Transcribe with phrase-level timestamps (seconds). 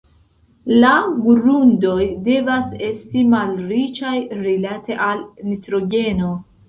[0.83, 0.93] La
[1.25, 6.33] grundoj devas esti malriĉaj rilate al nitrogeno.